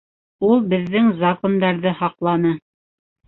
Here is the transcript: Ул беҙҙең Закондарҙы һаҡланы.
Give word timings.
Ул 0.45 0.61
беҙҙең 0.71 1.11
Закондарҙы 1.19 1.93
һаҡланы. 2.01 2.55